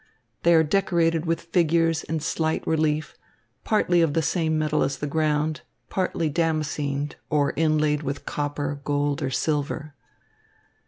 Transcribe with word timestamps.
They 0.41 0.55
are 0.55 0.63
decorated 0.63 1.27
with 1.27 1.39
figures 1.41 2.03
in 2.03 2.21
slight 2.21 2.65
relief, 2.65 3.15
partly 3.63 4.01
of 4.01 4.15
the 4.15 4.23
same 4.23 4.57
metal 4.57 4.81
as 4.81 4.97
the 4.97 5.05
ground, 5.05 5.61
partly 5.91 6.27
damascened, 6.27 7.17
or 7.29 7.53
inlaid 7.55 8.01
with 8.01 8.25
copper, 8.25 8.81
gold, 8.83 9.21
or 9.21 9.29
silver. 9.29 9.93